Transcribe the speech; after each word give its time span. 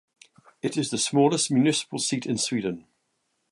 It 0.63 0.77
is 0.77 0.89
the 0.89 0.97
smallest 0.97 1.51
municipal 1.51 1.99
seat 1.99 2.25
in 2.25 2.39
Sweden. 2.39 2.87